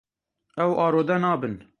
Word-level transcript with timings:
Ew 0.63 0.71
arode 0.85 1.15
nabin. 1.23 1.55